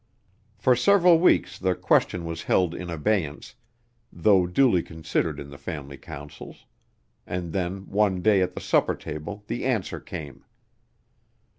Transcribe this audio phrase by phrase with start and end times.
[0.57, 3.53] For several weeks the question was held in abeyance,
[4.11, 6.65] though duly considered in the family councils;
[7.27, 10.43] and then one day at the supper table the answer came.